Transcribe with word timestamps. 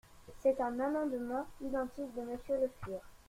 C’est 0.41 0.59
un 0.61 0.79
amendement 0.79 1.45
identique 1.63 2.11
de 2.15 2.21
Monsieur 2.23 2.59
Le 2.59 2.71
Fur. 2.83 3.01